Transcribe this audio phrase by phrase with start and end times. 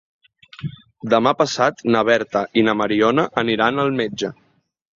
[1.15, 4.35] Demà passat na Berta i na Mariona aniran al metge.